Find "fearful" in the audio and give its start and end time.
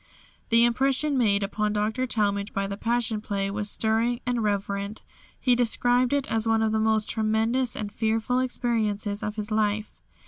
7.91-8.39